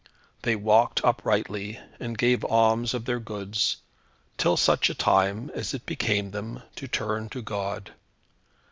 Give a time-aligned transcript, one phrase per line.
[0.41, 3.77] They walked uprightly, and gave alms of their goods,
[4.35, 7.93] till such a time as it became them to turn to God.